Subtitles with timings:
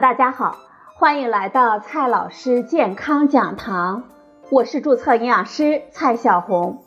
[0.00, 0.58] 大家好，
[0.94, 4.04] 欢迎来到蔡老师健康讲堂，
[4.48, 6.84] 我是注册营养师蔡小红。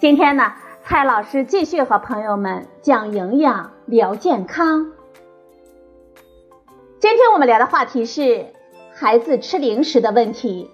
[0.00, 4.90] 今天呢，蔡老师继续和朋友们讲营养、聊健康。
[6.98, 8.46] 今天我们聊的话题是
[8.94, 10.70] 孩子吃零食的问题。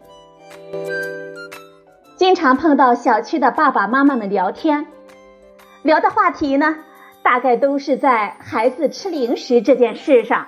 [2.16, 4.86] 经常碰到小区的爸爸妈妈们聊天，
[5.82, 6.76] 聊的话题呢，
[7.24, 10.46] 大概都是在孩子吃零食这件事上。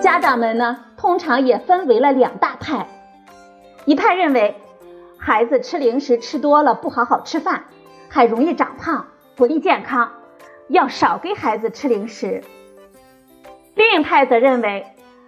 [0.00, 2.86] 家长们呢，通常也分为了两大派，
[3.84, 4.56] 一派认为
[5.18, 7.64] 孩子吃零食吃多了不好好吃饭，
[8.08, 10.12] 还容易长胖，不利健康，
[10.68, 12.44] 要少给孩子吃零食。
[13.74, 14.86] 另一派则认为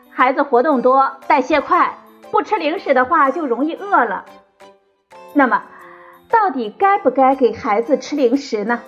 [0.09, 1.99] 孩子活动多，代谢快，
[2.31, 4.25] 不吃零食的话就容易饿了。
[5.35, 5.65] 那么，
[6.31, 8.81] 到底该不该给孩子吃零食呢？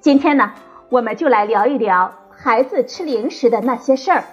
[0.00, 0.52] 今天呢，
[0.88, 4.24] 我们就来聊一聊孩子吃零食的那些事儿。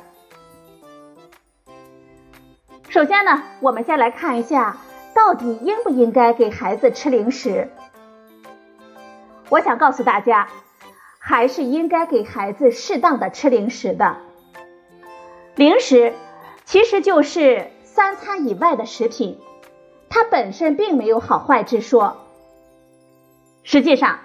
[2.97, 4.77] 首先呢，我们先来看一下，
[5.13, 7.69] 到底应不应该给孩子吃零食？
[9.49, 10.47] 我想告诉大家，
[11.19, 14.17] 还是应该给孩子适当的吃零食的。
[15.53, 16.15] 零食
[16.65, 19.39] 其实就是三餐以外的食品，
[20.09, 22.17] 它本身并没有好坏之说。
[23.61, 24.21] 实际上，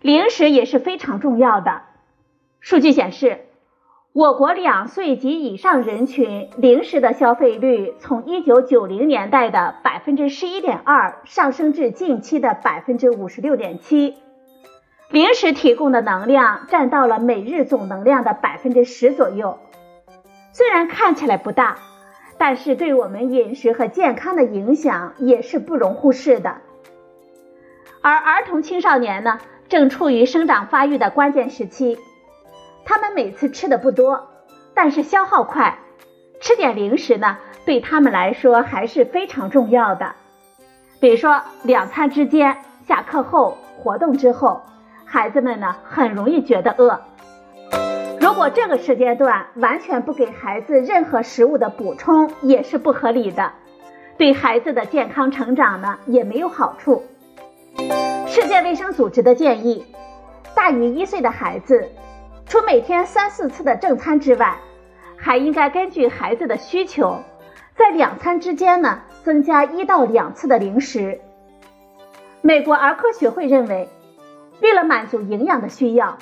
[0.00, 1.82] 零食也是非常重要的。
[2.60, 3.44] 数据显示。
[4.14, 14.14] 我国两岁及以上人群零食的消费率从一九九零年代的百分之十一点二上升至近期的百分之五十六点七，
[15.10, 19.58] 零食提供的能量占到了每日总能量的百分之十左右。
[20.52, 21.78] 虽然看起来不大，
[22.38, 26.58] 但是对我们饮食和健康的影响也是不容忽视的。
[28.00, 31.98] 而儿童青少年呢，正处于生长发育的关键时期。
[32.84, 34.28] 他们每次吃的不多，
[34.74, 35.78] 但是消耗快，
[36.40, 40.14] 吃点零食呢，对他们来说还是非常重要的。
[41.00, 42.56] 比如说两餐之间、
[42.86, 44.60] 下课后、活动之后，
[45.04, 47.00] 孩子们呢很容易觉得饿。
[48.20, 53.52] 如果这个时间段完全不给孩子任何食物的补充，也是不合理的，
[54.18, 57.02] 对孩子的健康成长呢也没有好处。
[58.26, 59.86] 世界卫生组织的建议，
[60.54, 61.90] 大于一岁的孩子。
[62.54, 64.60] 除每天三四次的正餐之外，
[65.16, 67.18] 还应该根据孩子的需求，
[67.74, 71.20] 在两餐之间呢增加一到两次的零食。
[72.42, 73.88] 美国儿科学会认为，
[74.60, 76.16] 为了满足营养的需要，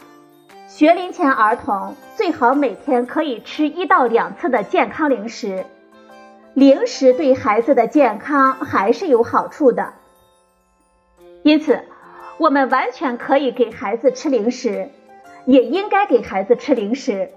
[0.68, 5.66] 学龄前儿童最好每天可以吃一到两次的健康零食。
[6.54, 9.92] 零食对孩子的健康还是有好处的，
[11.42, 11.82] 因此
[12.38, 14.88] 我们完全可以给孩子吃零食。
[15.46, 17.30] 也应该给孩子吃零食，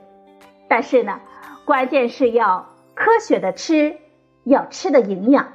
[0.67, 1.21] 但是呢，
[1.65, 3.97] 关键是要科学的吃，
[4.43, 5.53] 要吃的营养。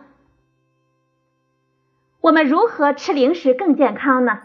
[2.21, 4.41] 我们如何吃零食更健康呢？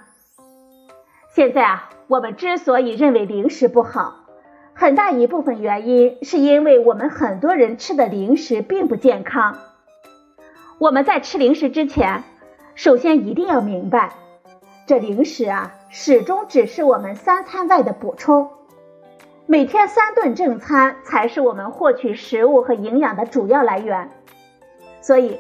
[1.34, 4.28] 现在啊，我们之所以认为零食不好，
[4.74, 9.58] 很大一部分原因是因为我们很多人吃的零食并不健康。
[10.78, 12.24] 我们在吃零食之前，
[12.76, 14.14] 首先一定要明白，
[14.86, 15.74] 这零食啊。
[15.90, 18.50] 始终只是我们三餐外的补充，
[19.46, 24.10] 每天三顿正餐才是我们获取食物和营养的主要来源。
[25.00, 25.40] 所以，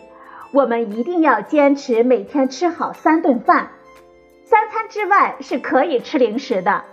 [0.53, 3.71] 我们一定要坚持每天吃好三顿饭。
[4.45, 6.83] 三餐之外是可以吃零食的，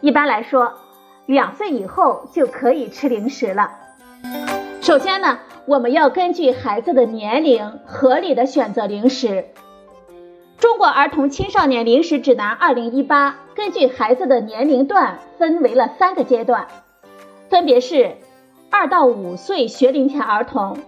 [0.00, 0.74] 一般来说，
[1.26, 3.72] 两岁以后就可以吃零食了。
[4.80, 9.46] 首先呢，我们要根据孩子的年龄合理的选择零食。
[10.64, 16.68] 中国儿童青少年零食指南二零一八根据孩子的年龄段分为了三个阶段，
[17.50, 18.16] 分别是
[18.70, 20.78] 二到五岁学龄前儿童、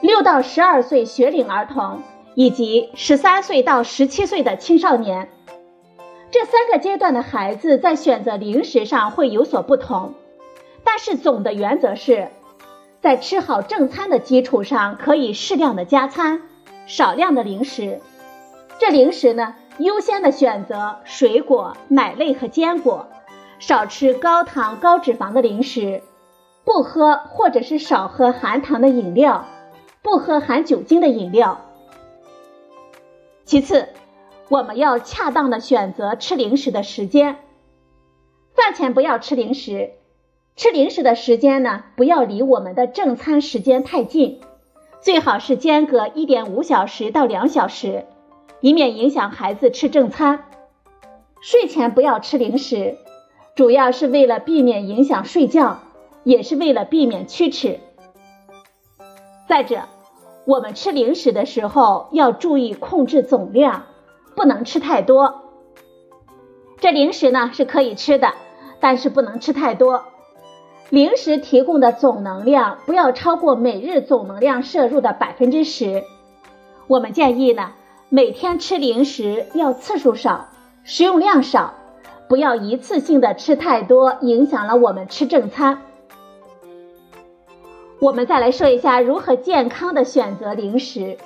[0.00, 2.04] 六到十二岁学龄儿童
[2.36, 5.28] 以及十三岁到十七岁的青少年。
[6.30, 10.14] 这三个阶段的孩子在选择零食上会有所不同，
[10.84, 12.28] 但是总的原则是，
[13.00, 16.42] 在吃好正餐的基础上，可以适量的加餐，
[16.86, 17.98] 少量的零食。
[18.78, 23.08] 这零食呢，优先的选择水果、奶类和坚果，
[23.58, 26.02] 少吃高糖高脂肪的零食，
[26.64, 29.46] 不喝或者是少喝含糖的饮料，
[30.02, 31.62] 不喝含酒精的饮料。
[33.46, 33.88] 其次，
[34.48, 37.38] 我们要恰当的选择吃零食的时间，
[38.54, 39.92] 饭前不要吃零食，
[40.54, 44.42] 吃零食的时间呢，不要离我们的正餐时间太近，
[45.00, 48.04] 最好是间隔一点五小时到两小时。
[48.60, 50.44] 以免影响孩子吃正餐，
[51.40, 52.96] 睡前不要吃零食，
[53.54, 55.80] 主要是为了避免影响睡觉，
[56.24, 57.80] 也是为了避免龋齿。
[59.46, 59.82] 再者，
[60.44, 63.84] 我们吃零食的时候要注意控制总量，
[64.34, 65.42] 不能吃太多。
[66.80, 68.34] 这零食呢是可以吃的，
[68.80, 70.04] 但是不能吃太多。
[70.90, 76.04] 零食提供的总能量不要超过每日总能量摄入的百分之十。
[76.86, 77.72] 我们建议呢，
[78.08, 80.46] 每天吃零食要次数少，
[80.84, 81.74] 食用量少，
[82.28, 85.82] 不要一次性的吃太多，影响了我们吃正餐。
[87.98, 91.18] 我们再来说一下如何健康的选择零食。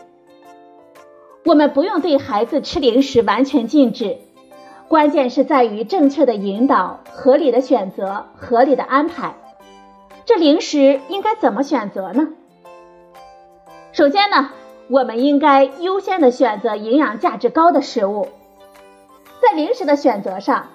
[1.44, 4.17] 我们不用对孩子吃零食完全禁止，
[4.88, 9.35] 关键是在于正确的引导、合理的选择、合理的安排。
[10.25, 12.29] 这零食应该怎么选择呢？
[13.93, 14.50] 首先呢，
[14.91, 18.27] 我们应该优先的选择营养价值高的食物。
[19.41, 20.67] 在零食的选择上，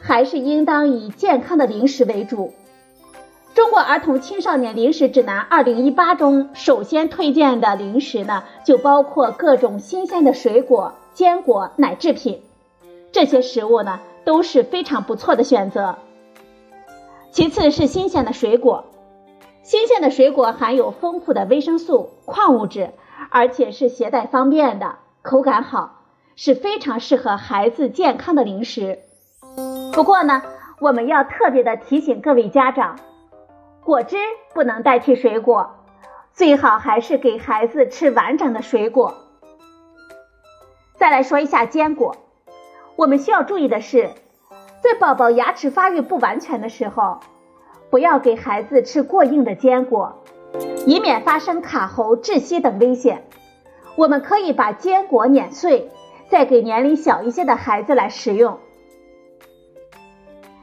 [0.00, 2.52] 还是应当以健康的零食为主。
[3.54, 12.42] 中国儿童青少年零食指南二零一八中首先推荐的零食呢，就包括各种新鲜的水果、坚果、奶制品，
[13.12, 15.94] 这些食物呢都是非常不错的选择。
[17.30, 18.84] 其次是新鲜的水果。
[19.62, 22.90] 新鲜的水果含有丰富的维生素、矿物质，
[23.28, 26.02] 而且是携带方便的，口感好，
[26.36, 29.00] 是非常适合孩子健康的零食。
[29.92, 30.42] 不过呢，
[30.80, 32.98] 我们要特别的提醒各位家长，
[33.84, 34.16] 果汁
[34.54, 35.70] 不能代替水果，
[36.32, 39.14] 最好还是给孩子吃完整的水果。
[40.96, 42.16] 再来说一下坚果，
[42.96, 44.10] 我们需要注意的是，
[44.82, 47.20] 在宝宝牙齿发育不完全的时候。
[47.90, 50.22] 不要给孩子吃过硬的坚果，
[50.86, 53.24] 以免发生卡喉、窒息等危险。
[53.96, 55.90] 我们可以把坚果碾碎，
[56.28, 58.58] 再给年龄小一些的孩子来食用。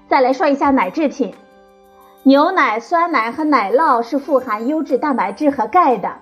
[0.07, 1.33] 再来说一下奶制品，
[2.23, 6.19] 牛奶、酸奶和奶酪是富含优质蛋白质和钙的，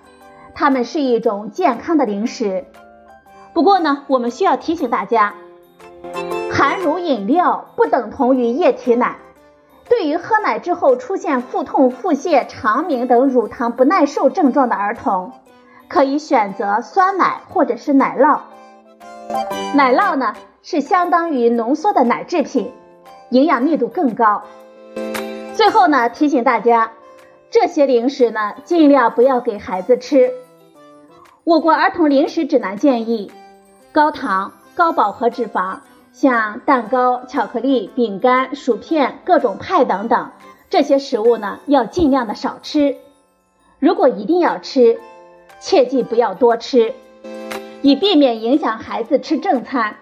[0.54, 2.64] 它们是一种健康的零食。
[3.54, 5.34] 不过呢，我们需要提醒大家，
[6.52, 9.16] 含乳饮料不等同于液体奶。
[9.88, 15.32] 对于喝奶之后出现腹痛、腹泻、肠鸣等乳糖不耐受症状的儿童，
[15.88, 18.40] 可以选择酸奶或者是奶酪。
[19.74, 22.72] 奶酪呢是相当于浓缩的奶制品，
[23.30, 24.42] 营养密度更高。
[25.54, 26.92] 最后呢提醒大家，
[27.50, 30.32] 这些零食呢尽量不要给孩子吃。
[31.44, 33.30] 我国儿童零食指南建议，
[33.92, 35.78] 高糖、高饱和脂肪。
[36.16, 40.30] 像蛋糕、巧克力、饼干、薯片、各种派等等，
[40.70, 42.96] 这些食物呢要尽量的少吃。
[43.78, 44.98] 如果一定要吃，
[45.60, 46.94] 切记不要多吃，
[47.82, 49.96] 以避免影响孩子吃正餐。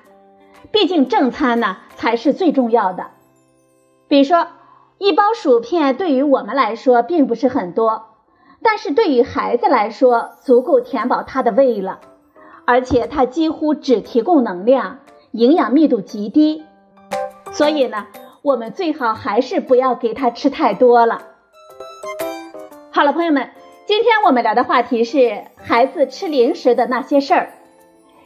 [0.71, 3.09] 毕竟正餐呢才是最重要的。
[4.07, 4.47] 比如说，
[4.99, 8.05] 一包薯片对于我们来说并不是很多，
[8.63, 11.99] 但是对于孩子来说足够填饱他的胃了，
[12.65, 14.99] 而且它几乎只提供能量。
[15.35, 16.63] 营养密度极低，
[17.51, 18.07] 所以呢，
[18.41, 21.23] 我们最好还是不要给他吃太多了。
[22.93, 23.51] 好了，朋友们，
[23.85, 27.49] 今天我们聊的话题是孩子吃零食的那些事儿。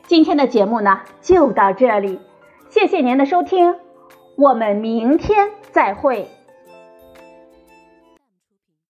[0.07, 2.21] 今天的节目呢就到这里，
[2.69, 3.77] 谢谢您的收听，
[4.37, 6.29] 我们明天再会。